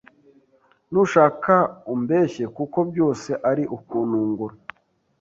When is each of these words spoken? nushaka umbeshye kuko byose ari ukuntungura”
nushaka 0.91 1.55
umbeshye 1.93 2.43
kuko 2.55 2.77
byose 2.89 3.29
ari 3.49 3.63
ukuntungura” 3.75 4.55